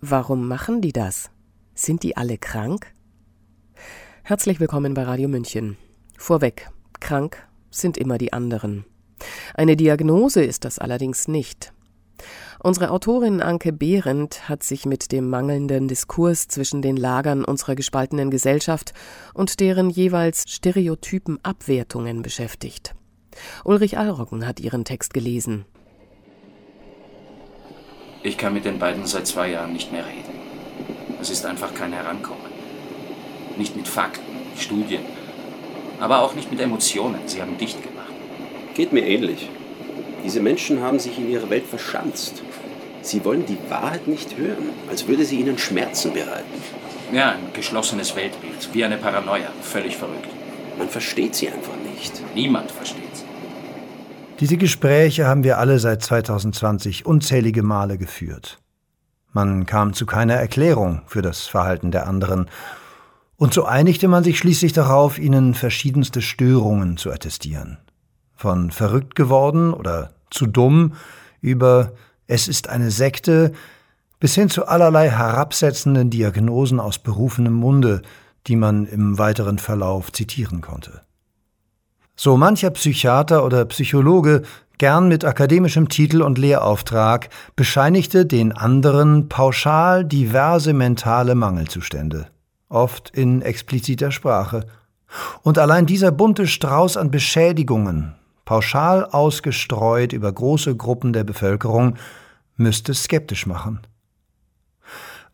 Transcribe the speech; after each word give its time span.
Warum 0.00 0.46
machen 0.46 0.80
die 0.80 0.92
das? 0.92 1.28
Sind 1.74 2.04
die 2.04 2.16
alle 2.16 2.38
krank? 2.38 2.94
Herzlich 4.22 4.60
willkommen 4.60 4.94
bei 4.94 5.02
Radio 5.02 5.28
München. 5.28 5.76
Vorweg, 6.16 6.70
krank 7.00 7.48
sind 7.72 7.98
immer 7.98 8.16
die 8.16 8.32
anderen. 8.32 8.84
Eine 9.54 9.74
Diagnose 9.74 10.44
ist 10.44 10.64
das 10.64 10.78
allerdings 10.78 11.26
nicht. 11.26 11.72
Unsere 12.60 12.92
Autorin 12.92 13.42
Anke 13.42 13.72
Behrendt 13.72 14.48
hat 14.48 14.62
sich 14.62 14.86
mit 14.86 15.10
dem 15.10 15.28
mangelnden 15.28 15.88
Diskurs 15.88 16.46
zwischen 16.46 16.80
den 16.80 16.96
Lagern 16.96 17.44
unserer 17.44 17.74
gespaltenen 17.74 18.30
Gesellschaft 18.30 18.94
und 19.34 19.58
deren 19.58 19.90
jeweils 19.90 20.44
stereotypen 20.46 21.40
Abwertungen 21.42 22.22
beschäftigt. 22.22 22.94
Ulrich 23.64 23.98
Alrocken 23.98 24.46
hat 24.46 24.60
ihren 24.60 24.84
Text 24.84 25.12
gelesen. 25.12 25.64
Ich 28.22 28.36
kann 28.36 28.52
mit 28.52 28.64
den 28.64 28.80
beiden 28.80 29.06
seit 29.06 29.28
zwei 29.28 29.50
Jahren 29.50 29.72
nicht 29.72 29.92
mehr 29.92 30.04
reden. 30.04 30.38
Es 31.20 31.30
ist 31.30 31.46
einfach 31.46 31.72
kein 31.74 31.92
Herankommen. 31.92 32.50
Nicht 33.56 33.76
mit 33.76 33.86
Fakten, 33.86 34.36
Studien, 34.58 35.02
aber 36.00 36.22
auch 36.22 36.34
nicht 36.34 36.50
mit 36.50 36.60
Emotionen. 36.60 37.20
Sie 37.26 37.40
haben 37.40 37.56
dicht 37.58 37.80
gemacht. 37.80 38.12
Geht 38.74 38.92
mir 38.92 39.06
ähnlich. 39.06 39.48
Diese 40.24 40.40
Menschen 40.40 40.82
haben 40.82 40.98
sich 40.98 41.16
in 41.16 41.30
ihre 41.30 41.48
Welt 41.48 41.66
verschanzt. 41.66 42.42
Sie 43.02 43.24
wollen 43.24 43.46
die 43.46 43.58
Wahrheit 43.70 44.08
nicht 44.08 44.36
hören, 44.36 44.70
als 44.90 45.06
würde 45.06 45.24
sie 45.24 45.38
ihnen 45.38 45.56
Schmerzen 45.56 46.12
bereiten. 46.12 46.62
Ja, 47.12 47.30
ein 47.30 47.52
geschlossenes 47.52 48.16
Weltbild, 48.16 48.68
wie 48.72 48.84
eine 48.84 48.96
Paranoia, 48.96 49.50
völlig 49.62 49.96
verrückt. 49.96 50.28
Man 50.76 50.88
versteht 50.88 51.36
sie 51.36 51.48
einfach 51.48 51.76
nicht. 51.94 52.12
Niemand. 52.34 52.67
Diese 54.40 54.56
Gespräche 54.56 55.26
haben 55.26 55.42
wir 55.42 55.58
alle 55.58 55.80
seit 55.80 56.00
2020 56.02 57.04
unzählige 57.06 57.64
Male 57.64 57.98
geführt. 57.98 58.60
Man 59.32 59.66
kam 59.66 59.94
zu 59.94 60.06
keiner 60.06 60.34
Erklärung 60.34 61.02
für 61.06 61.22
das 61.22 61.46
Verhalten 61.46 61.90
der 61.90 62.06
anderen, 62.06 62.48
und 63.36 63.54
so 63.54 63.64
einigte 63.64 64.08
man 64.08 64.24
sich 64.24 64.38
schließlich 64.38 64.72
darauf, 64.72 65.18
ihnen 65.18 65.54
verschiedenste 65.54 66.22
Störungen 66.22 66.96
zu 66.96 67.12
attestieren. 67.12 67.78
Von 68.34 68.72
verrückt 68.72 69.14
geworden 69.14 69.72
oder 69.72 70.10
zu 70.30 70.46
dumm 70.46 70.94
über 71.40 71.92
es 72.26 72.48
ist 72.48 72.68
eine 72.68 72.90
Sekte 72.90 73.52
bis 74.20 74.34
hin 74.34 74.50
zu 74.50 74.66
allerlei 74.66 75.08
herabsetzenden 75.10 76.10
Diagnosen 76.10 76.80
aus 76.80 76.98
berufenem 76.98 77.54
Munde, 77.54 78.02
die 78.48 78.56
man 78.56 78.86
im 78.86 79.18
weiteren 79.18 79.58
Verlauf 79.58 80.12
zitieren 80.12 80.60
konnte. 80.60 81.00
So 82.20 82.36
mancher 82.36 82.70
Psychiater 82.70 83.44
oder 83.44 83.64
Psychologe, 83.66 84.42
gern 84.76 85.06
mit 85.06 85.24
akademischem 85.24 85.88
Titel 85.88 86.20
und 86.20 86.36
Lehrauftrag, 86.36 87.28
bescheinigte 87.54 88.26
den 88.26 88.50
anderen 88.50 89.28
pauschal 89.28 90.04
diverse 90.04 90.72
mentale 90.72 91.36
Mangelzustände, 91.36 92.26
oft 92.68 93.10
in 93.10 93.40
expliziter 93.40 94.10
Sprache. 94.10 94.66
Und 95.42 95.58
allein 95.58 95.86
dieser 95.86 96.10
bunte 96.10 96.48
Strauß 96.48 96.96
an 96.96 97.12
Beschädigungen, 97.12 98.16
pauschal 98.44 99.04
ausgestreut 99.04 100.12
über 100.12 100.32
große 100.32 100.74
Gruppen 100.74 101.12
der 101.12 101.22
Bevölkerung, 101.22 101.98
müsste 102.56 102.94
skeptisch 102.94 103.46
machen. 103.46 103.78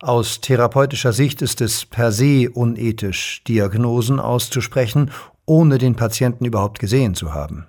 Aus 0.01 0.39
therapeutischer 0.39 1.13
Sicht 1.13 1.41
ist 1.41 1.61
es 1.61 1.87
per 1.87 2.11
se 2.11 2.51
unethisch, 2.51 3.43
Diagnosen 3.47 4.19
auszusprechen 4.19 5.09
ohne 5.45 5.77
den 5.77 5.95
Patienten 5.95 6.45
überhaupt 6.45 6.79
gesehen 6.79 7.15
zu 7.15 7.33
haben. 7.33 7.67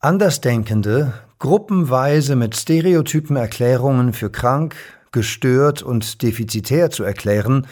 Andersdenkende, 0.00 1.14
gruppenweise 1.38 2.36
mit 2.36 2.56
stereotypen 2.56 3.36
Erklärungen 3.36 4.12
für 4.12 4.30
krank, 4.30 4.74
gestört 5.12 5.82
und 5.82 6.22
defizitär 6.22 6.90
zu 6.90 7.04
erklären, 7.04 7.66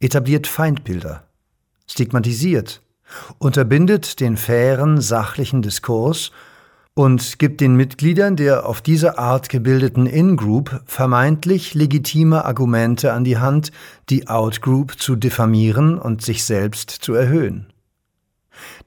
etabliert 0.00 0.46
Feindbilder, 0.46 1.24
stigmatisiert, 1.86 2.82
unterbindet 3.38 4.20
den 4.20 4.36
fairen, 4.36 5.00
sachlichen 5.00 5.62
Diskurs 5.62 6.32
und 6.94 7.38
gibt 7.38 7.60
den 7.60 7.76
Mitgliedern 7.76 8.36
der 8.36 8.66
auf 8.66 8.80
diese 8.80 9.18
Art 9.18 9.48
gebildeten 9.48 10.06
In-Group 10.06 10.80
vermeintlich 10.86 11.74
legitime 11.74 12.44
Argumente 12.44 13.12
an 13.12 13.22
die 13.22 13.38
Hand, 13.38 13.70
die 14.08 14.28
Out-Group 14.28 14.98
zu 14.98 15.14
diffamieren 15.14 15.98
und 15.98 16.22
sich 16.22 16.44
selbst 16.44 16.90
zu 16.90 17.14
erhöhen. 17.14 17.66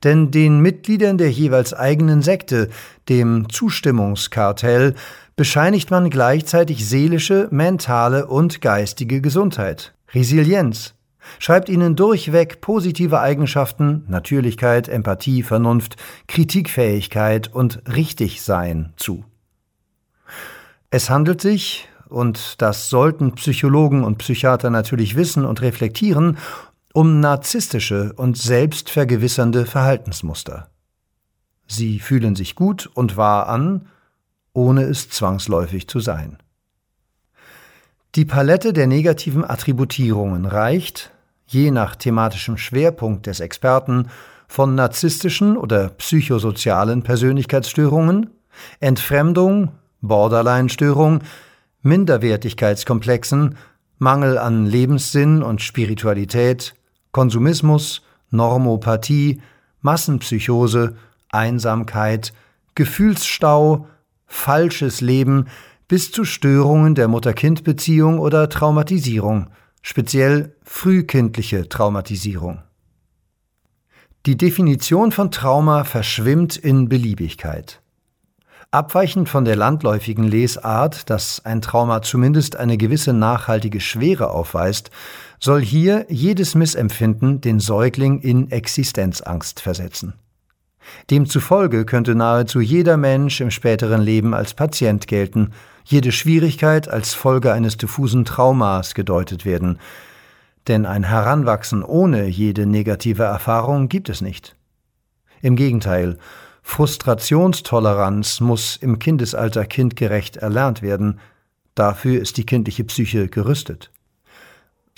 Denn 0.04 0.32
den 0.32 0.60
Mitgliedern 0.60 1.18
der 1.18 1.32
jeweils 1.32 1.74
eigenen 1.74 2.22
Sekte, 2.22 2.70
dem 3.10 3.50
Zustimmungskartell, 3.50 4.96
bescheinigt 5.36 5.90
man 5.92 6.10
gleichzeitig 6.10 6.88
seelische, 6.88 7.48
mentale 7.52 8.28
und 8.28 8.62
geistige 8.62 9.22
Gesundheit, 9.22 9.94
Resilienz, 10.14 10.96
schreibt 11.38 11.70
ihnen 11.70 11.96
durchweg 11.96 12.62
positive 12.62 13.20
Eigenschaften, 13.20 14.04
Natürlichkeit, 14.08 14.90
Empathie, 14.90 15.44
Vernunft, 15.44 15.96
Kritikfähigkeit 16.28 17.48
und 17.54 17.82
Richtigsein 17.88 18.94
zu. 18.98 19.24
Es 20.90 21.10
handelt 21.10 21.40
sich, 21.40 21.88
und 22.10 22.62
das 22.62 22.90
sollten 22.90 23.36
Psychologen 23.36 24.04
und 24.04 24.18
Psychiater 24.18 24.72
natürlich 24.72 25.16
wissen 25.16 25.46
und 25.46 25.62
reflektieren, 25.62 26.38
um 26.94 27.20
narzisstische 27.20 28.14
und 28.14 28.38
selbstvergewissernde 28.38 29.66
Verhaltensmuster. 29.66 30.70
Sie 31.68 32.00
fühlen 32.00 32.36
sich 32.36 32.56
gut 32.56 32.90
und 32.94 33.16
wahr 33.16 33.48
an, 33.48 33.88
ohne 34.54 34.84
es 34.84 35.10
zwangsläufig 35.10 35.88
zu 35.88 36.00
sein. 36.00 36.38
Die 38.16 38.26
Palette 38.26 38.74
der 38.74 38.88
negativen 38.88 39.48
Attributierungen 39.48 40.46
reicht, 40.46 41.12
je 41.46 41.70
nach 41.70 41.96
thematischem 41.96 42.58
Schwerpunkt 42.58 43.28
des 43.28 43.40
Experten, 43.40 44.08
von 44.48 44.74
narzisstischen 44.74 45.58
oder 45.58 45.90
psychosozialen 45.90 47.04
Persönlichkeitsstörungen, 47.04 48.32
Entfremdung, 48.80 49.72
Borderline-Störung, 50.02 51.22
Minderwertigkeitskomplexen, 51.84 53.58
Mangel 54.00 54.40
an 54.40 54.66
Lebenssinn 54.66 55.44
und 55.44 55.62
Spiritualität, 55.62 56.74
Konsumismus, 57.12 58.02
Normopathie, 58.30 59.42
Massenpsychose, 59.82 60.96
Einsamkeit, 61.30 62.34
Gefühlsstau, 62.76 63.88
falsches 64.26 65.02
Leben 65.02 65.48
bis 65.88 66.12
zu 66.12 66.24
Störungen 66.24 66.96
der 66.96 67.08
Mutter-Kind-Beziehung 67.08 68.20
oder 68.20 68.50
Traumatisierung, 68.50 69.48
speziell 69.82 70.56
frühkindliche 70.64 71.68
Traumatisierung. 71.68 72.62
Die 74.26 74.38
Definition 74.38 75.12
von 75.12 75.32
Trauma 75.32 75.86
verschwimmt 75.86 76.58
in 76.58 76.90
Beliebigkeit. 76.90 77.82
Abweichend 78.70 79.30
von 79.30 79.46
der 79.46 79.56
landläufigen 79.56 80.26
Lesart, 80.26 81.10
dass 81.10 81.44
ein 81.44 81.62
Trauma 81.62 82.04
zumindest 82.04 82.56
eine 82.56 82.78
gewisse 82.78 83.14
nachhaltige 83.14 83.80
Schwere 83.80 84.30
aufweist, 84.30 84.92
soll 85.40 85.62
hier 85.62 86.06
jedes 86.10 86.56
Missempfinden 86.56 87.42
den 87.42 87.60
Säugling 87.60 88.20
in 88.20 88.52
Existenzangst 88.52 89.62
versetzen. 89.62 90.14
Demzufolge 91.10 91.86
könnte 91.86 92.16
nahezu 92.16 92.60
jeder 92.60 92.98
Mensch 92.98 93.42
im 93.42 93.52
späteren 93.52 94.02
Leben 94.02 94.34
als 94.34 94.54
Patient 94.54 95.08
gelten, 95.08 95.52
jede 95.86 96.12
Schwierigkeit 96.12 96.88
als 96.88 97.14
Folge 97.14 97.54
eines 97.54 97.78
diffusen 97.78 98.26
Traumas 98.26 98.94
gedeutet 98.94 99.46
werden, 99.46 99.80
denn 100.68 100.86
ein 100.86 101.04
Heranwachsen 101.04 101.84
ohne 101.84 102.28
jede 102.28 102.66
negative 102.66 103.24
Erfahrung 103.24 103.90
gibt 103.90 104.10
es 104.10 104.22
nicht. 104.22 104.56
Im 105.42 105.56
Gegenteil, 105.56 106.18
Frustrationstoleranz 106.62 108.42
muss 108.42 108.76
im 108.76 109.00
Kindesalter 109.00 109.66
kindgerecht 109.66 110.38
erlernt 110.38 110.82
werden, 110.82 111.20
dafür 111.74 112.22
ist 112.22 112.38
die 112.38 112.46
kindliche 112.46 112.84
Psyche 112.84 113.28
gerüstet. 113.28 113.90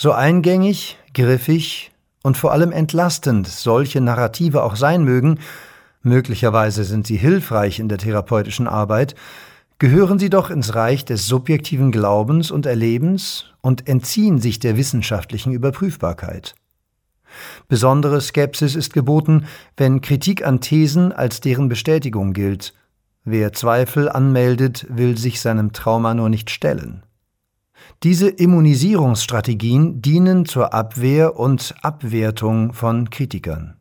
So 0.02 0.14
eingängig, 0.14 0.98
griffig 1.14 1.92
und 2.24 2.36
vor 2.36 2.54
allem 2.54 2.72
entlastend 2.72 3.48
solche 3.48 4.02
Narrative 4.02 4.64
auch 4.64 4.76
sein 4.76 5.04
mögen, 5.04 5.38
möglicherweise 6.02 6.86
sind 6.86 7.06
sie 7.06 7.18
hilfreich 7.18 7.78
in 7.78 7.88
der 7.88 8.00
therapeutischen 8.00 8.68
Arbeit, 8.68 9.14
gehören 9.78 10.18
sie 10.18 10.32
doch 10.32 10.50
ins 10.50 10.74
Reich 10.74 11.06
des 11.06 11.28
subjektiven 11.28 11.92
Glaubens 11.92 12.50
und 12.50 12.66
Erlebens 12.66 13.46
und 13.62 13.88
entziehen 13.88 14.40
sich 14.40 14.58
der 14.58 14.76
wissenschaftlichen 14.76 15.54
Überprüfbarkeit. 15.54 16.56
Besondere 17.68 18.22
Skepsis 18.22 18.74
ist 18.74 18.94
geboten, 18.94 19.46
wenn 19.78 20.02
Kritik 20.02 20.44
an 20.44 20.62
Thesen 20.62 21.12
als 21.12 21.42
deren 21.42 21.70
Bestätigung 21.70 22.34
gilt. 22.34 22.74
Wer 23.24 23.54
Zweifel 23.54 24.10
anmeldet, 24.10 24.84
will 24.90 25.16
sich 25.20 25.42
seinem 25.42 25.74
Trauma 25.74 26.16
nur 26.16 26.30
nicht 26.30 26.50
stellen. 26.50 27.04
Diese 28.04 28.30
Immunisierungsstrategien 28.30 30.02
dienen 30.02 30.48
zur 30.48 30.74
Abwehr 30.74 31.38
und 31.38 31.76
Abwertung 31.84 32.74
von 32.74 33.12
Kritikern. 33.12 33.76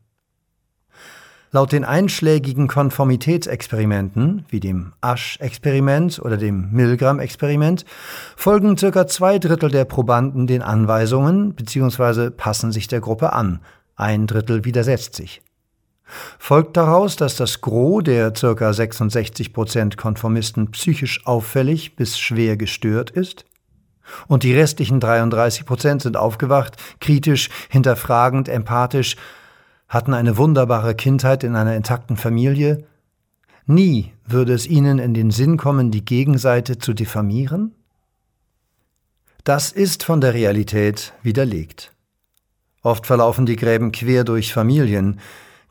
Laut 1.49 1.71
den 1.71 1.83
einschlägigen 1.83 2.67
Konformitätsexperimenten, 2.67 4.45
wie 4.49 4.59
dem 4.59 4.93
Asch-Experiment 5.01 6.19
oder 6.19 6.37
dem 6.37 6.69
Milgram-Experiment, 6.71 7.83
folgen 8.35 8.77
circa 8.77 9.07
zwei 9.07 9.39
Drittel 9.39 9.71
der 9.71 9.85
Probanden 9.85 10.45
den 10.45 10.61
Anweisungen 10.61 11.55
bzw. 11.55 12.29
passen 12.29 12.71
sich 12.71 12.87
der 12.87 13.01
Gruppe 13.01 13.33
an, 13.33 13.59
ein 13.95 14.27
Drittel 14.27 14.65
widersetzt 14.65 15.15
sich. 15.15 15.41
Folgt 16.37 16.77
daraus, 16.77 17.15
dass 17.15 17.37
das 17.37 17.61
Gros 17.61 18.03
der 18.03 18.29
ca. 18.29 18.71
66 18.71 19.51
Prozent 19.51 19.97
Konformisten 19.97 20.69
psychisch 20.69 21.25
auffällig 21.25 21.95
bis 21.95 22.19
schwer 22.19 22.55
gestört 22.55 23.09
ist? 23.09 23.45
Und 24.27 24.43
die 24.43 24.53
restlichen 24.53 24.99
33 24.99 25.65
Prozent 25.65 26.01
sind 26.01 26.17
aufgewacht, 26.17 26.77
kritisch, 26.99 27.49
hinterfragend, 27.69 28.49
empathisch, 28.49 29.15
hatten 29.87 30.13
eine 30.13 30.37
wunderbare 30.37 30.95
Kindheit 30.95 31.43
in 31.43 31.55
einer 31.55 31.75
intakten 31.75 32.15
Familie, 32.17 32.85
nie 33.65 34.13
würde 34.25 34.53
es 34.53 34.65
ihnen 34.65 34.99
in 34.99 35.13
den 35.13 35.31
Sinn 35.31 35.57
kommen, 35.57 35.91
die 35.91 36.05
Gegenseite 36.05 36.77
zu 36.77 36.93
diffamieren? 36.93 37.75
Das 39.43 39.71
ist 39.71 40.03
von 40.03 40.21
der 40.21 40.33
Realität 40.33 41.13
widerlegt. 41.23 41.91
Oft 42.83 43.05
verlaufen 43.05 43.45
die 43.45 43.55
Gräben 43.55 43.91
quer 43.91 44.23
durch 44.23 44.53
Familien, 44.53 45.19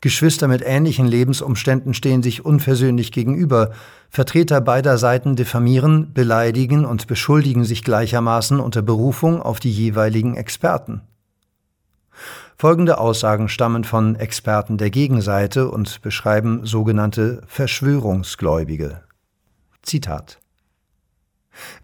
Geschwister 0.03 0.49
mit 0.49 0.63
ähnlichen 0.65 1.07
Lebensumständen 1.07 1.93
stehen 1.93 2.23
sich 2.23 2.45
unversöhnlich 2.45 3.13
gegenüber, 3.13 3.73
Vertreter 4.09 4.63
beider 4.63 4.97
Seiten 4.97 5.37
diffamieren, 5.37 6.15
beleidigen 6.15 6.87
und 6.87 7.07
beschuldigen 7.07 7.65
sich 7.65 7.85
gleichermaßen 7.85 8.61
unter 8.61 8.81
Berufung 8.81 9.43
auf 9.43 9.61
die 9.61 9.71
jeweiligen 9.71 10.37
Experten. 10.37 11.03
Folgende 12.57 12.99
Aussagen 12.99 13.49
stammen 13.49 13.85
von 13.85 14.17
Experten 14.17 14.79
der 14.79 14.91
Gegenseite 14.91 15.71
und 15.71 16.01
beschreiben 16.03 16.67
sogenannte 16.67 17.43
Verschwörungsgläubige. 17.47 19.03
Zitat 19.83 20.39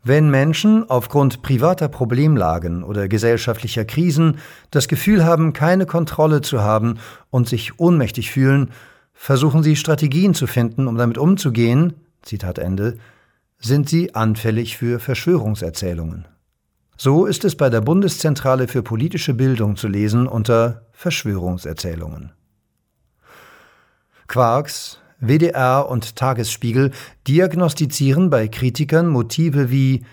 wenn 0.05 0.31
Menschen 0.31 0.89
aufgrund 0.89 1.43
privater 1.43 1.89
Problemlagen 1.89 2.83
oder 2.83 3.09
gesellschaftlicher 3.09 3.85
Krisen 3.85 4.39
das 4.71 4.89
Gefühl 4.89 5.25
haben, 5.25 5.53
keine 5.53 5.87
Kontrolle 5.87 6.41
zu 6.41 6.63
haben 6.63 6.99
und 7.31 7.49
sich 7.49 7.79
ohnmächtig 7.79 8.31
fühlen, 8.31 8.71
versuchen 9.15 9.63
sie 9.63 9.77
Strategien 9.77 10.35
zu 10.35 10.47
finden, 10.47 10.87
um 10.87 10.97
damit 10.97 11.19
umzugehen, 11.19 11.95
Zitat 12.23 12.59
Ende, 12.59 12.99
sind 13.59 13.89
sie 13.89 14.15
anfällig 14.15 14.77
für 14.77 15.01
Verschwörungserzählungen. 15.01 16.27
So 16.99 17.27
ist 17.27 17.45
es 17.45 17.57
bei 17.57 17.69
der 17.69 17.81
Bundeszentrale 17.81 18.69
für 18.69 18.83
politische 18.83 19.35
Bildung 19.35 19.77
zu 19.77 19.89
lesen 19.89 20.27
unter 20.27 20.83
Verschwörungserzählungen. 20.93 22.33
Quarks, 24.29 24.99
WDR 25.21 25.89
und 25.89 26.17
Tagesspiegel 26.17 26.93
diagnostizieren 27.27 28.31
bei 28.31 28.49
Kritikern 28.49 29.09
Motive 29.09 29.71
wie 29.71 30.05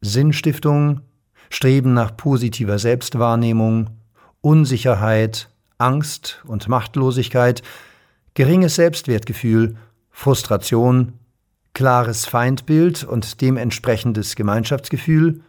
Sinnstiftung, 0.00 1.00
Streben 1.50 1.94
nach 1.94 2.16
positiver 2.16 2.78
Selbstwahrnehmung, 2.78 3.90
Unsicherheit, 4.40 5.50
Angst 5.78 6.42
und 6.46 6.68
Machtlosigkeit, 6.68 7.62
geringes 8.34 8.74
Selbstwertgefühl, 8.74 9.76
Frustration, 10.10 11.14
klares 11.72 12.26
Feindbild 12.26 13.04
und 13.04 13.40
dementsprechendes 13.40 14.36
Gemeinschaftsgefühl, 14.36 15.42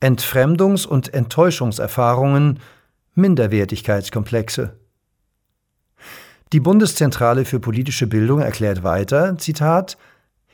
Entfremdungs- 0.00 0.86
und 0.86 1.12
Enttäuschungserfahrungen, 1.14 2.60
Minderwertigkeitskomplexe. 3.14 4.76
Die 6.54 6.60
Bundeszentrale 6.60 7.44
für 7.44 7.58
politische 7.58 8.06
Bildung 8.06 8.38
erklärt 8.38 8.84
weiter, 8.84 9.36
Zitat, 9.38 9.98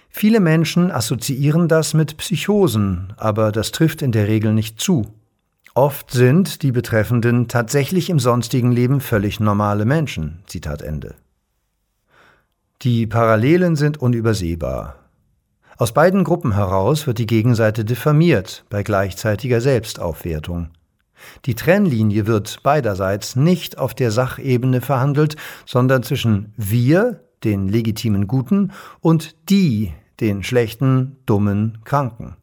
Viele 0.09 0.41
Menschen 0.41 0.91
assoziieren 0.91 1.69
das 1.69 1.93
mit 1.93 2.17
Psychosen, 2.17 3.13
aber 3.19 3.53
das 3.53 3.71
trifft 3.71 4.01
in 4.01 4.11
der 4.11 4.27
Regel 4.27 4.55
nicht 4.55 4.81
zu. 4.81 5.13
Oft 5.75 6.11
sind 6.11 6.63
die 6.63 6.73
Betreffenden 6.73 7.49
tatsächlich 7.49 8.09
im 8.09 8.19
sonstigen 8.19 8.73
Leben 8.73 9.03
völlig 9.03 9.41
normale 9.41 9.85
Menschen. 9.85 10.43
Zitat 10.47 10.81
Ende. 10.81 11.17
Die 12.81 13.07
Parallelen 13.07 13.77
sind 13.77 13.99
unübersehbar. 13.99 14.97
Aus 15.77 15.93
beiden 15.93 16.25
Gruppen 16.25 16.55
heraus 16.55 17.07
wird 17.07 17.19
die 17.19 17.27
Gegenseite 17.27 17.85
diffamiert 17.85 18.65
bei 18.71 18.83
gleichzeitiger 18.83 19.61
Selbstaufwertung. 19.61 20.71
Die 21.47 21.55
Trennlinie 21.55 22.27
wird 22.27 22.63
beiderseits 22.63 23.37
nicht 23.37 23.79
auf 23.79 23.95
der 23.95 24.11
Sachebene 24.11 24.81
verhandelt, 24.81 25.37
sondern 25.67 26.03
zwischen 26.03 26.53
wir, 26.57 27.25
den 27.45 27.69
legitimen 27.69 28.27
Guten, 28.27 28.73
und 29.01 29.37
die, 29.49 29.93
den 30.21 30.43
schlechten, 30.43 31.17
dummen, 31.27 31.79
Kranken. 31.85 32.37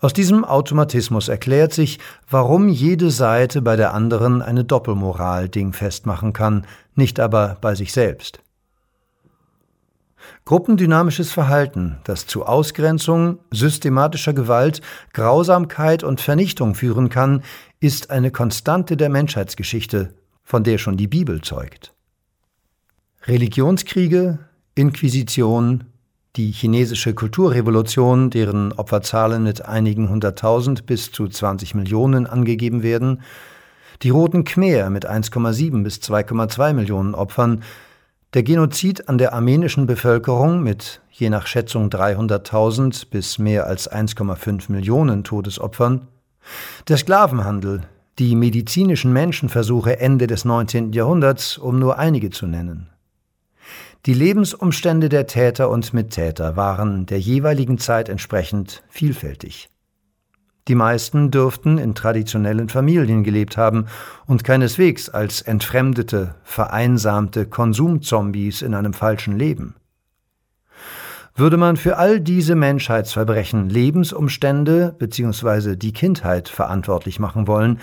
Aus 0.00 0.12
diesem 0.12 0.44
Automatismus 0.44 1.28
erklärt 1.28 1.72
sich, 1.72 1.98
warum 2.28 2.68
jede 2.68 3.10
Seite 3.10 3.62
bei 3.62 3.76
der 3.76 3.94
anderen 3.94 4.42
eine 4.42 4.64
Doppelmoral 4.64 5.48
dingfest 5.48 6.06
machen 6.06 6.32
kann, 6.32 6.66
nicht 6.94 7.20
aber 7.20 7.56
bei 7.60 7.74
sich 7.74 7.92
selbst. 7.92 8.40
Gruppendynamisches 10.44 11.32
Verhalten, 11.32 11.98
das 12.04 12.26
zu 12.26 12.44
Ausgrenzung, 12.44 13.38
systematischer 13.50 14.32
Gewalt, 14.32 14.80
Grausamkeit 15.12 16.02
und 16.02 16.20
Vernichtung 16.20 16.74
führen 16.74 17.08
kann, 17.08 17.42
ist 17.80 18.10
eine 18.10 18.30
Konstante 18.30 18.96
der 18.96 19.08
Menschheitsgeschichte, 19.08 20.14
von 20.42 20.64
der 20.64 20.78
schon 20.78 20.96
die 20.96 21.08
Bibel 21.08 21.40
zeugt. 21.40 21.92
Religionskriege, 23.26 24.38
Inquisition, 24.74 25.84
die 26.36 26.50
chinesische 26.50 27.14
Kulturrevolution, 27.14 28.30
deren 28.30 28.72
Opferzahlen 28.72 29.42
mit 29.42 29.64
einigen 29.64 30.08
hunderttausend 30.08 30.86
bis 30.86 31.12
zu 31.12 31.28
20 31.28 31.74
Millionen 31.74 32.26
angegeben 32.26 32.82
werden, 32.82 33.22
die 34.02 34.10
Roten 34.10 34.44
Khmer 34.44 34.90
mit 34.90 35.08
1,7 35.08 35.82
bis 35.82 35.96
2,2 35.98 36.72
Millionen 36.72 37.14
Opfern, 37.14 37.62
der 38.34 38.42
Genozid 38.42 39.08
an 39.08 39.18
der 39.18 39.34
armenischen 39.34 39.86
Bevölkerung 39.86 40.62
mit 40.62 41.02
je 41.10 41.28
nach 41.28 41.46
Schätzung 41.46 41.90
300.000 41.90 43.10
bis 43.10 43.38
mehr 43.38 43.66
als 43.66 43.90
1,5 43.90 44.72
Millionen 44.72 45.22
Todesopfern, 45.22 46.08
der 46.88 46.96
Sklavenhandel, 46.96 47.82
die 48.18 48.34
medizinischen 48.34 49.12
Menschenversuche 49.12 50.00
Ende 50.00 50.26
des 50.26 50.44
19. 50.44 50.92
Jahrhunderts, 50.92 51.58
um 51.58 51.78
nur 51.78 51.98
einige 51.98 52.30
zu 52.30 52.46
nennen. 52.46 52.88
Die 54.06 54.14
Lebensumstände 54.14 55.08
der 55.08 55.26
Täter 55.26 55.70
und 55.70 55.94
Mittäter 55.94 56.56
waren 56.56 57.06
der 57.06 57.20
jeweiligen 57.20 57.78
Zeit 57.78 58.08
entsprechend 58.08 58.82
vielfältig. 58.88 59.68
Die 60.68 60.74
meisten 60.76 61.30
dürften 61.30 61.78
in 61.78 61.94
traditionellen 61.94 62.68
Familien 62.68 63.24
gelebt 63.24 63.56
haben 63.56 63.86
und 64.26 64.44
keineswegs 64.44 65.08
als 65.08 65.42
entfremdete, 65.42 66.36
vereinsamte 66.44 67.46
Konsumzombies 67.46 68.62
in 68.62 68.74
einem 68.74 68.92
falschen 68.92 69.36
Leben. 69.36 69.74
Würde 71.34 71.56
man 71.56 71.76
für 71.76 71.96
all 71.96 72.20
diese 72.20 72.54
Menschheitsverbrechen 72.54 73.68
Lebensumstände 73.70 74.94
bzw. 74.98 75.76
die 75.76 75.92
Kindheit 75.92 76.48
verantwortlich 76.48 77.18
machen 77.18 77.46
wollen, 77.46 77.80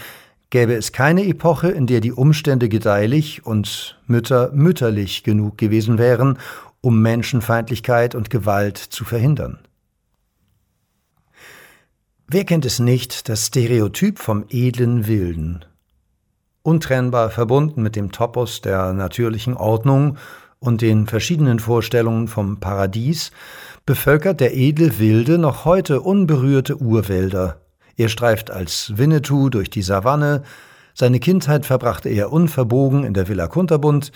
gäbe 0.51 0.73
es 0.75 0.91
keine 0.91 1.25
Epoche, 1.25 1.69
in 1.69 1.87
der 1.87 1.99
die 1.99 2.13
Umstände 2.13 2.69
gedeihlich 2.69 3.45
und 3.45 3.99
Mütter 4.05 4.51
mütterlich 4.53 5.23
genug 5.23 5.57
gewesen 5.57 5.97
wären, 5.97 6.37
um 6.81 7.01
Menschenfeindlichkeit 7.01 8.15
und 8.15 8.29
Gewalt 8.29 8.77
zu 8.77 9.03
verhindern. 9.03 9.59
Wer 12.31 12.45
kennt 12.45 12.63
es 12.63 12.77
nicht, 12.77 13.27
das 13.27 13.47
Stereotyp 13.47 14.19
vom 14.19 14.45
edlen 14.49 15.07
Wilden? 15.07 15.65
Untrennbar 16.61 17.31
verbunden 17.31 17.81
mit 17.81 17.95
dem 17.95 18.11
Topos 18.11 18.61
der 18.61 18.93
natürlichen 18.93 19.57
Ordnung 19.57 20.19
und 20.59 20.83
den 20.83 21.07
verschiedenen 21.07 21.57
Vorstellungen 21.57 22.27
vom 22.27 22.59
Paradies, 22.59 23.31
bevölkert 23.87 24.41
der 24.41 24.55
edle 24.55 24.99
Wilde 24.99 25.39
noch 25.39 25.65
heute 25.65 26.01
unberührte 26.01 26.79
Urwälder. 26.79 27.61
Er 27.97 28.09
streift 28.09 28.51
als 28.51 28.95
Winnetou 28.95 29.49
durch 29.49 29.71
die 29.71 29.81
Savanne, 29.81 30.43
seine 30.93 31.19
Kindheit 31.19 31.65
verbrachte 31.65 32.09
er 32.09 32.31
unverbogen 32.31 33.05
in 33.05 33.15
der 33.15 33.27
Villa 33.27 33.47
Kunterbund, 33.47 34.11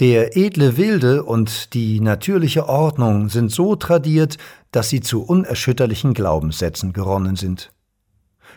der 0.00 0.36
edle 0.36 0.76
Wilde 0.76 1.24
und 1.24 1.74
die 1.74 2.00
natürliche 2.00 2.68
Ordnung 2.68 3.28
sind 3.28 3.50
so 3.50 3.74
tradiert, 3.74 4.38
dass 4.70 4.88
sie 4.88 5.00
zu 5.00 5.22
unerschütterlichen 5.22 6.14
Glaubenssätzen 6.14 6.92
geronnen 6.92 7.36
sind. 7.36 7.72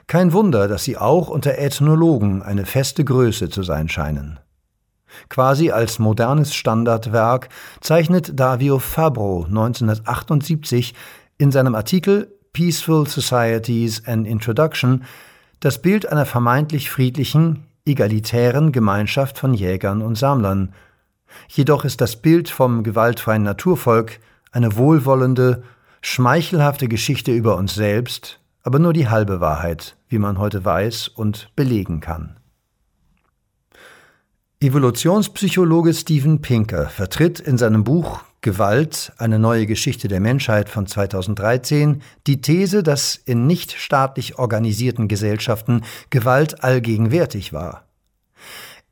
Kein 0.08 0.34
Wunder, 0.34 0.68
dass 0.68 0.84
sie 0.84 0.98
auch 0.98 1.30
unter 1.30 1.58
Ethnologen 1.58 2.42
eine 2.42 2.66
feste 2.66 3.04
Größe 3.04 3.50
zu 3.50 3.64
sein 3.64 3.90
scheinen. 3.90 4.40
Quasi 5.30 5.72
als 5.72 6.00
modernes 6.00 6.54
Standardwerk 6.54 7.50
zeichnet 7.82 8.40
Davio 8.40 8.80
Fabro 8.80 9.46
1978 9.48 10.94
in 11.38 11.52
seinem 11.52 11.76
Artikel 11.76 12.34
Peaceful 12.54 13.08
Societies 13.08 14.06
an 14.06 14.26
Introduction 14.26 15.04
das 15.60 15.82
Bild 15.82 16.06
einer 16.06 16.26
vermeintlich 16.26 16.90
friedlichen, 16.90 17.68
egalitären 17.86 18.72
Gemeinschaft 18.72 19.38
von 19.38 19.54
Jägern 19.54 20.02
und 20.02 20.18
Sammlern, 20.18 20.74
Jedoch 21.48 21.86
ist 21.86 22.02
das 22.02 22.16
Bild 22.16 22.50
vom 22.50 22.84
gewaltfreien 22.84 23.44
Naturvolk 23.44 24.20
eine 24.52 24.76
wohlwollende, 24.76 25.64
schmeichelhafte 26.02 26.88
Geschichte 26.88 27.32
über 27.32 27.56
uns 27.58 27.76
selbst, 27.76 28.40
aber 28.64 28.80
nur 28.80 28.94
die 28.94 29.10
halbe 29.10 29.40
Wahrheit, 29.40 29.98
wie 30.10 30.20
man 30.20 30.40
heute 30.40 30.66
weiß 30.66 31.08
und 31.10 31.50
belegen 31.56 32.00
kann. 32.00 32.38
Evolutionspsychologe 34.60 35.94
Steven 35.94 36.42
Pinker 36.42 36.88
vertritt 36.90 37.40
in 37.40 37.58
seinem 37.58 37.84
Buch 37.84 38.22
Gewalt, 38.42 39.12
eine 39.18 39.38
neue 39.38 39.68
Geschichte 39.68 40.08
der 40.08 40.20
Menschheit 40.20 40.68
von 40.68 40.88
2013 40.88 42.02
die 42.26 42.42
These, 42.42 42.82
dass 42.82 43.16
in 43.16 43.46
nicht 43.46 43.72
staatlich 43.72 44.40
organisierten 44.40 45.08
Gesellschaften 45.08 45.84
Gewalt 46.10 46.64
allgegenwärtig 46.64 47.54
war. 47.54 47.86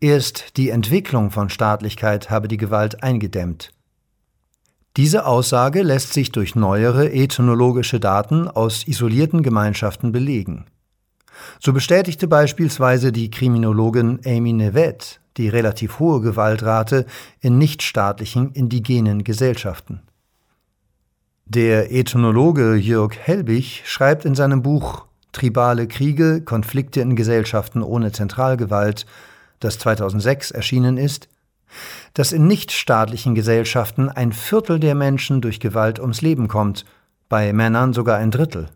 Erst 0.01 0.57
die 0.57 0.69
Entwicklung 0.69 1.31
von 1.31 1.49
Staatlichkeit 1.49 2.29
habe 2.29 2.47
die 2.47 2.57
Gewalt 2.57 3.03
eingedämmt. 3.03 3.71
Diese 4.97 5.25
Aussage 5.25 5.81
lässt 5.81 6.13
sich 6.13 6.31
durch 6.31 6.55
neuere 6.55 7.11
ethnologische 7.11 7.99
Daten 7.99 8.47
aus 8.47 8.87
isolierten 8.87 9.43
Gemeinschaften 9.43 10.11
belegen. 10.11 10.65
So 11.59 11.73
bestätigte 11.73 12.27
beispielsweise 12.27 13.11
die 13.11 13.29
Kriminologin 13.29 14.19
Amy 14.25 14.53
Nevet 14.53 15.19
die 15.39 15.47
relativ 15.47 15.99
hohe 15.99 16.21
Gewaltrate 16.21 17.05
in 17.39 17.57
nichtstaatlichen 17.57 18.51
indigenen 18.51 19.23
Gesellschaften. 19.23 20.01
Der 21.45 21.91
Ethnologe 21.91 22.75
Jörg 22.75 23.17
Helbig 23.17 23.83
schreibt 23.85 24.25
in 24.25 24.35
seinem 24.35 24.61
Buch 24.61 25.05
Tribale 25.31 25.87
Kriege, 25.87 26.41
Konflikte 26.41 27.01
in 27.01 27.15
Gesellschaften 27.15 27.81
ohne 27.81 28.11
Zentralgewalt, 28.11 29.05
das 29.59 29.77
2006 29.79 30.51
erschienen 30.51 30.97
ist, 30.97 31.29
dass 32.13 32.31
in 32.31 32.47
nichtstaatlichen 32.47 33.35
Gesellschaften 33.35 34.09
ein 34.09 34.33
Viertel 34.33 34.79
der 34.79 34.95
Menschen 34.95 35.41
durch 35.41 35.59
Gewalt 35.59 35.99
ums 35.99 36.21
Leben 36.21 36.47
kommt, 36.47 36.85
bei 37.27 37.53
Männern 37.53 37.93
sogar 37.93 38.17
ein 38.17 38.31
Drittel. 38.31 38.69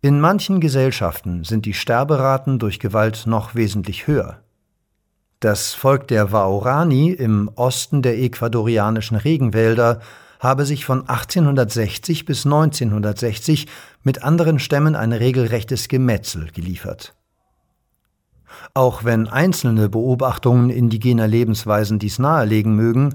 In 0.00 0.20
manchen 0.20 0.60
Gesellschaften 0.60 1.42
sind 1.42 1.66
die 1.66 1.74
Sterberaten 1.74 2.60
durch 2.60 2.78
Gewalt 2.78 3.24
noch 3.26 3.56
wesentlich 3.56 4.06
höher. 4.06 4.40
Das 5.40 5.74
Volk 5.74 6.06
der 6.08 6.30
Waorani 6.30 7.10
im 7.10 7.50
Osten 7.56 8.02
der 8.02 8.18
ecuadorianischen 8.18 9.16
Regenwälder 9.16 10.00
habe 10.38 10.64
sich 10.64 10.84
von 10.84 11.08
1860 11.08 12.24
bis 12.24 12.44
1960 12.44 13.66
mit 14.04 14.22
anderen 14.22 14.60
Stämmen 14.60 14.94
ein 14.94 15.12
regelrechtes 15.12 15.88
Gemetzel 15.88 16.48
geliefert. 16.52 17.17
Auch 18.74 19.04
wenn 19.04 19.28
einzelne 19.28 19.88
Beobachtungen 19.88 20.70
indigener 20.70 21.26
Lebensweisen 21.26 21.98
dies 21.98 22.18
nahelegen 22.18 22.74
mögen, 22.74 23.14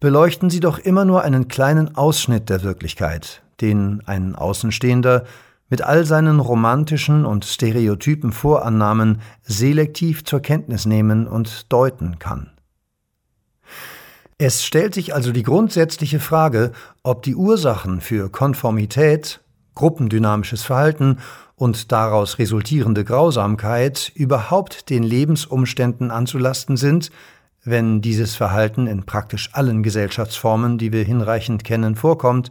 beleuchten 0.00 0.50
sie 0.50 0.60
doch 0.60 0.78
immer 0.78 1.04
nur 1.04 1.22
einen 1.22 1.48
kleinen 1.48 1.96
Ausschnitt 1.96 2.50
der 2.50 2.62
Wirklichkeit, 2.62 3.42
den 3.60 4.02
ein 4.06 4.34
Außenstehender 4.34 5.24
mit 5.68 5.82
all 5.82 6.04
seinen 6.04 6.40
romantischen 6.40 7.24
und 7.24 7.44
stereotypen 7.44 8.32
Vorannahmen 8.32 9.20
selektiv 9.42 10.24
zur 10.24 10.40
Kenntnis 10.40 10.86
nehmen 10.86 11.26
und 11.26 11.72
deuten 11.72 12.18
kann. 12.18 12.50
Es 14.38 14.64
stellt 14.64 14.94
sich 14.94 15.14
also 15.14 15.32
die 15.32 15.42
grundsätzliche 15.42 16.20
Frage, 16.20 16.72
ob 17.02 17.22
die 17.22 17.34
Ursachen 17.34 18.02
für 18.02 18.30
Konformität, 18.30 19.40
gruppendynamisches 19.76 20.64
Verhalten 20.64 21.18
und 21.54 21.92
daraus 21.92 22.40
resultierende 22.40 23.04
Grausamkeit 23.04 24.10
überhaupt 24.16 24.90
den 24.90 25.04
Lebensumständen 25.04 26.10
anzulasten 26.10 26.76
sind, 26.76 27.12
wenn 27.62 28.00
dieses 28.00 28.34
Verhalten 28.34 28.88
in 28.88 29.06
praktisch 29.06 29.50
allen 29.52 29.84
Gesellschaftsformen, 29.84 30.78
die 30.78 30.92
wir 30.92 31.04
hinreichend 31.04 31.62
kennen, 31.62 31.94
vorkommt, 31.94 32.50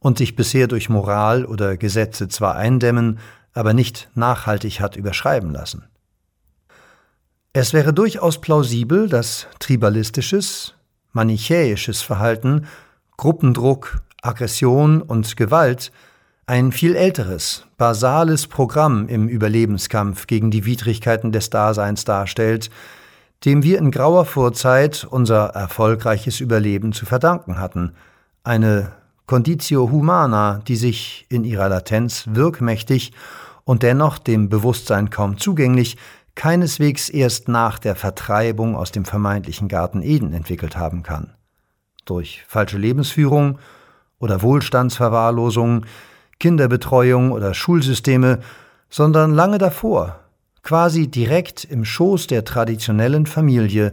und 0.00 0.18
sich 0.18 0.36
bisher 0.36 0.68
durch 0.68 0.88
Moral 0.88 1.44
oder 1.44 1.76
Gesetze 1.76 2.28
zwar 2.28 2.54
eindämmen, 2.54 3.18
aber 3.52 3.74
nicht 3.74 4.08
nachhaltig 4.14 4.80
hat 4.80 4.96
überschreiben 4.96 5.50
lassen. 5.50 5.88
Es 7.52 7.72
wäre 7.72 7.92
durchaus 7.92 8.40
plausibel, 8.40 9.08
dass 9.08 9.48
tribalistisches, 9.58 10.74
manichäisches 11.12 12.00
Verhalten, 12.02 12.66
Gruppendruck, 13.16 14.02
Aggression 14.22 15.02
und 15.02 15.36
Gewalt 15.36 15.90
ein 16.48 16.72
viel 16.72 16.96
älteres, 16.96 17.66
basales 17.76 18.46
Programm 18.46 19.06
im 19.08 19.28
Überlebenskampf 19.28 20.26
gegen 20.26 20.50
die 20.50 20.64
Widrigkeiten 20.64 21.30
des 21.30 21.50
Daseins 21.50 22.06
darstellt, 22.06 22.70
dem 23.44 23.62
wir 23.62 23.76
in 23.78 23.90
grauer 23.90 24.24
Vorzeit 24.24 25.06
unser 25.08 25.48
erfolgreiches 25.48 26.40
Überleben 26.40 26.94
zu 26.94 27.04
verdanken 27.04 27.60
hatten, 27.60 27.92
eine 28.44 28.92
Conditio 29.26 29.90
humana, 29.90 30.62
die 30.66 30.76
sich 30.76 31.26
in 31.28 31.44
ihrer 31.44 31.68
Latenz 31.68 32.24
wirkmächtig 32.30 33.12
und 33.64 33.82
dennoch 33.82 34.16
dem 34.16 34.48
Bewusstsein 34.48 35.10
kaum 35.10 35.36
zugänglich, 35.36 35.98
keineswegs 36.34 37.10
erst 37.10 37.48
nach 37.48 37.78
der 37.78 37.94
Vertreibung 37.94 38.74
aus 38.74 38.90
dem 38.90 39.04
vermeintlichen 39.04 39.68
Garten 39.68 40.00
Eden 40.00 40.32
entwickelt 40.32 40.78
haben 40.78 41.02
kann. 41.02 41.34
Durch 42.06 42.42
falsche 42.48 42.78
Lebensführung 42.78 43.58
oder 44.18 44.40
Wohlstandsverwahrlosung, 44.40 45.84
Kinderbetreuung 46.40 47.32
oder 47.32 47.54
Schulsysteme, 47.54 48.40
sondern 48.90 49.34
lange 49.34 49.58
davor, 49.58 50.20
quasi 50.62 51.08
direkt 51.08 51.64
im 51.64 51.84
Schoß 51.84 52.26
der 52.26 52.44
traditionellen 52.44 53.26
Familie, 53.26 53.92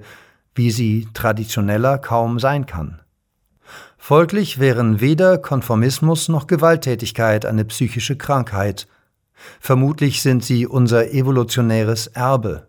wie 0.53 0.71
sie 0.71 1.07
traditioneller 1.13 1.97
kaum 1.97 2.39
sein 2.39 2.65
kann. 2.65 3.01
Folglich 3.97 4.59
wären 4.59 5.01
weder 5.01 5.37
Konformismus 5.37 6.29
noch 6.29 6.47
Gewalttätigkeit 6.47 7.45
eine 7.45 7.65
psychische 7.65 8.15
Krankheit. 8.15 8.87
Vermutlich 9.59 10.21
sind 10.21 10.43
sie 10.43 10.67
unser 10.67 11.11
evolutionäres 11.11 12.07
Erbe. 12.07 12.67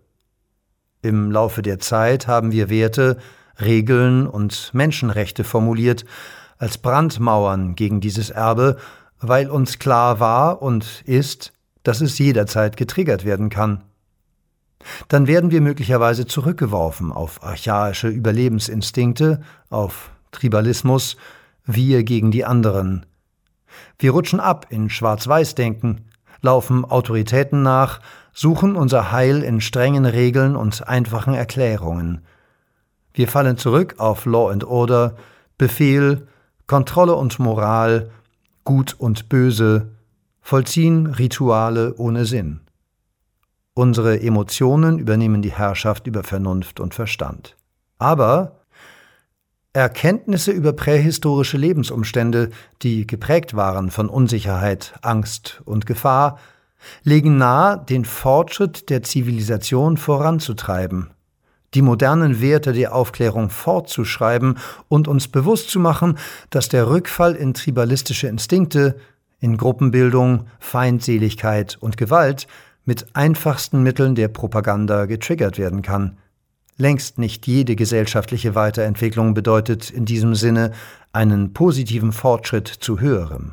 Im 1.02 1.30
Laufe 1.30 1.62
der 1.62 1.78
Zeit 1.78 2.26
haben 2.26 2.52
wir 2.52 2.70
Werte, 2.70 3.18
Regeln 3.60 4.26
und 4.26 4.70
Menschenrechte 4.72 5.44
formuliert 5.44 6.04
als 6.58 6.78
Brandmauern 6.78 7.74
gegen 7.74 8.00
dieses 8.00 8.30
Erbe 8.30 8.78
weil 9.28 9.50
uns 9.50 9.78
klar 9.78 10.20
war 10.20 10.62
und 10.62 11.02
ist, 11.06 11.52
dass 11.82 12.00
es 12.00 12.18
jederzeit 12.18 12.76
getriggert 12.76 13.24
werden 13.24 13.48
kann. 13.48 13.82
Dann 15.08 15.26
werden 15.26 15.50
wir 15.50 15.60
möglicherweise 15.60 16.26
zurückgeworfen 16.26 17.12
auf 17.12 17.42
archaische 17.42 18.08
Überlebensinstinkte, 18.08 19.40
auf 19.70 20.10
Tribalismus, 20.32 21.16
wir 21.64 22.04
gegen 22.04 22.30
die 22.30 22.44
anderen. 22.44 23.06
Wir 23.98 24.12
rutschen 24.12 24.40
ab 24.40 24.66
in 24.70 24.90
Schwarz-Weiß-Denken, 24.90 26.06
laufen 26.40 26.84
Autoritäten 26.84 27.62
nach, 27.62 28.00
suchen 28.32 28.76
unser 28.76 29.10
Heil 29.10 29.42
in 29.42 29.60
strengen 29.60 30.04
Regeln 30.04 30.56
und 30.56 30.86
einfachen 30.86 31.34
Erklärungen. 31.34 32.22
Wir 33.14 33.28
fallen 33.28 33.56
zurück 33.56 33.94
auf 33.98 34.26
Law 34.26 34.50
and 34.50 34.64
Order, 34.64 35.16
Befehl, 35.56 36.28
Kontrolle 36.66 37.14
und 37.14 37.38
Moral, 37.38 38.10
Gut 38.66 38.96
und 38.98 39.28
Böse, 39.28 39.92
vollziehen 40.40 41.06
Rituale 41.06 41.94
ohne 41.98 42.24
Sinn. 42.26 42.62
Unsere 43.74 44.20
Emotionen 44.20 44.98
übernehmen 44.98 45.40
die 45.40 45.52
Herrschaft 45.52 46.08
über 46.08 46.24
Vernunft 46.24 46.80
und 46.80 46.92
Verstand. 46.92 47.56
Aber 47.98 48.60
Erkenntnisse 49.72 50.50
über 50.50 50.72
prähistorische 50.72 51.56
Lebensumstände, 51.56 52.50
die 52.82 53.06
geprägt 53.06 53.54
waren 53.54 53.92
von 53.92 54.08
Unsicherheit, 54.08 54.94
Angst 55.00 55.62
und 55.64 55.86
Gefahr, 55.86 56.40
legen 57.04 57.38
nahe, 57.38 57.84
den 57.88 58.04
Fortschritt 58.04 58.90
der 58.90 59.04
Zivilisation 59.04 59.96
voranzutreiben 59.96 61.10
die 61.76 61.82
modernen 61.82 62.40
Werte 62.40 62.72
der 62.72 62.94
Aufklärung 62.94 63.50
fortzuschreiben 63.50 64.58
und 64.88 65.08
uns 65.08 65.28
bewusst 65.28 65.68
zu 65.68 65.78
machen, 65.78 66.18
dass 66.48 66.70
der 66.70 66.88
Rückfall 66.88 67.34
in 67.34 67.52
tribalistische 67.52 68.28
Instinkte, 68.28 68.96
in 69.40 69.58
Gruppenbildung, 69.58 70.46
Feindseligkeit 70.58 71.76
und 71.78 71.98
Gewalt 71.98 72.46
mit 72.86 73.14
einfachsten 73.14 73.82
Mitteln 73.82 74.14
der 74.14 74.28
Propaganda 74.28 75.04
getriggert 75.04 75.58
werden 75.58 75.82
kann. 75.82 76.16
Längst 76.78 77.18
nicht 77.18 77.46
jede 77.46 77.76
gesellschaftliche 77.76 78.54
Weiterentwicklung 78.54 79.34
bedeutet 79.34 79.90
in 79.90 80.06
diesem 80.06 80.34
Sinne 80.34 80.72
einen 81.12 81.52
positiven 81.52 82.12
Fortschritt 82.12 82.68
zu 82.68 83.00
höherem. 83.00 83.52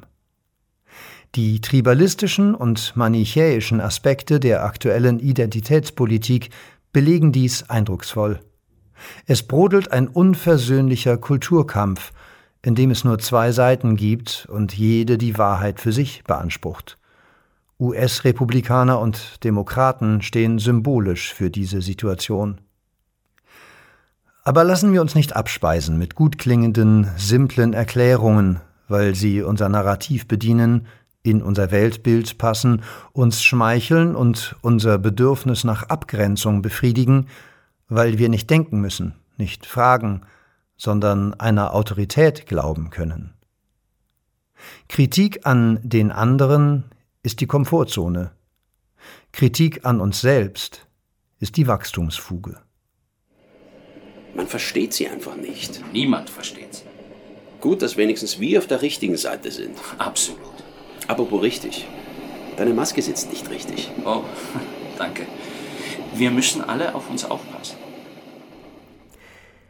Die 1.35 1.61
tribalistischen 1.61 2.53
und 2.53 2.95
manichäischen 2.95 3.81
Aspekte 3.81 4.39
der 4.39 4.63
aktuellen 4.63 5.19
Identitätspolitik 5.19 6.51
belegen 6.93 7.31
dies 7.31 7.69
eindrucksvoll. 7.69 8.39
Es 9.25 9.43
brodelt 9.43 9.91
ein 9.91 10.07
unversöhnlicher 10.07 11.17
Kulturkampf, 11.17 12.13
in 12.61 12.75
dem 12.75 12.91
es 12.91 13.03
nur 13.03 13.19
zwei 13.19 13.51
Seiten 13.51 13.97
gibt 13.97 14.47
und 14.49 14.77
jede 14.77 15.17
die 15.17 15.37
Wahrheit 15.37 15.81
für 15.81 15.91
sich 15.91 16.23
beansprucht. 16.23 16.97
US-Republikaner 17.79 18.99
und 18.99 19.43
Demokraten 19.43 20.21
stehen 20.21 20.59
symbolisch 20.59 21.33
für 21.33 21.49
diese 21.49 21.81
Situation. 21.81 22.61
Aber 24.45 24.63
lassen 24.63 24.93
wir 24.93 25.01
uns 25.01 25.15
nicht 25.15 25.35
abspeisen 25.35 25.97
mit 25.97 26.15
gut 26.15 26.37
klingenden, 26.37 27.09
simplen 27.17 27.73
Erklärungen, 27.73 28.61
weil 28.87 29.15
sie 29.15 29.41
unser 29.41 29.69
Narrativ 29.69 30.27
bedienen, 30.27 30.87
in 31.23 31.41
unser 31.41 31.71
Weltbild 31.71 32.37
passen, 32.37 32.83
uns 33.13 33.43
schmeicheln 33.43 34.15
und 34.15 34.55
unser 34.61 34.97
Bedürfnis 34.97 35.63
nach 35.63 35.83
Abgrenzung 35.83 36.61
befriedigen, 36.61 37.27
weil 37.87 38.17
wir 38.17 38.29
nicht 38.29 38.49
denken 38.49 38.81
müssen, 38.81 39.15
nicht 39.37 39.65
fragen, 39.65 40.21
sondern 40.77 41.33
einer 41.35 41.73
Autorität 41.73 42.45
glauben 42.45 42.89
können. 42.89 43.33
Kritik 44.89 45.45
an 45.45 45.79
den 45.81 46.11
anderen 46.11 46.85
ist 47.23 47.39
die 47.39 47.47
Komfortzone. 47.47 48.31
Kritik 49.31 49.85
an 49.85 50.01
uns 50.01 50.21
selbst 50.21 50.87
ist 51.39 51.57
die 51.57 51.67
Wachstumsfuge. 51.67 52.59
Man 54.35 54.47
versteht 54.47 54.93
sie 54.93 55.07
einfach 55.07 55.35
nicht. 55.35 55.81
Niemand 55.93 56.29
versteht 56.29 56.73
sie. 56.73 56.83
Gut, 57.61 57.81
dass 57.81 57.97
wenigstens 57.97 58.39
wir 58.39 58.59
auf 58.59 58.67
der 58.67 58.81
richtigen 58.81 59.15
Seite 59.15 59.51
sind. 59.51 59.77
Absolut. 59.97 60.62
Apropos 61.07 61.41
richtig. 61.41 61.87
Deine 62.57 62.73
Maske 62.73 63.01
sitzt 63.01 63.29
nicht 63.29 63.49
richtig. 63.49 63.91
Oh, 64.05 64.23
danke. 64.97 65.25
Wir 66.15 66.31
müssen 66.31 66.61
alle 66.61 66.93
auf 66.95 67.09
uns 67.09 67.25
aufpassen. 67.25 67.77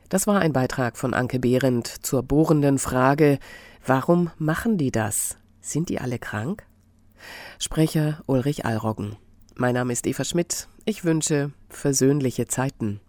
Das 0.10 0.28
war 0.28 0.40
ein 0.40 0.54
Beitrag 0.54 0.98
von 0.98 1.14
Anke 1.14 1.40
Behrendt 1.40 1.88
zur 1.88 2.22
bohrenden 2.22 2.78
Frage, 2.78 3.40
warum 3.86 4.30
machen 4.38 4.78
die 4.78 4.92
das? 4.92 5.38
Sind 5.60 5.90
die 5.90 6.00
alle 6.00 6.20
krank? 6.20 6.68
Sprecher 7.58 8.22
Ulrich 8.28 8.66
Allroggen. 8.66 9.16
Mein 9.56 9.74
Name 9.74 9.94
ist 9.94 10.06
Eva 10.06 10.24
Schmidt. 10.24 10.68
Ich 10.86 11.04
wünsche 11.04 11.52
versöhnliche 11.70 12.48
Zeiten. 12.48 13.00